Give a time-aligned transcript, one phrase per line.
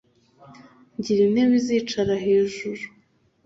[0.97, 2.81] ngira intebe izicara hejuru.